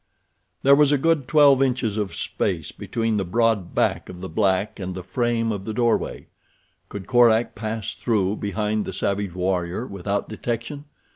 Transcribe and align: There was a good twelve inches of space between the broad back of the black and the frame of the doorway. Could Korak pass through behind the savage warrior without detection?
There 0.63 0.73
was 0.73 0.91
a 0.91 0.97
good 0.97 1.27
twelve 1.27 1.61
inches 1.61 1.95
of 1.95 2.15
space 2.15 2.71
between 2.71 3.17
the 3.17 3.23
broad 3.23 3.75
back 3.75 4.09
of 4.09 4.19
the 4.19 4.29
black 4.29 4.79
and 4.79 4.95
the 4.95 5.03
frame 5.03 5.51
of 5.51 5.63
the 5.63 5.75
doorway. 5.75 6.25
Could 6.89 7.05
Korak 7.05 7.53
pass 7.53 7.93
through 7.93 8.37
behind 8.37 8.85
the 8.85 8.93
savage 8.93 9.35
warrior 9.35 9.85
without 9.85 10.27
detection? 10.27 10.85